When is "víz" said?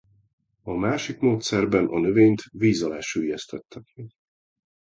2.51-2.81